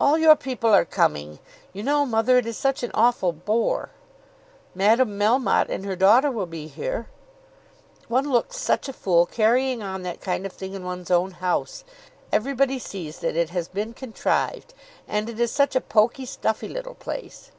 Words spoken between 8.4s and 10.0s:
such a fool carrying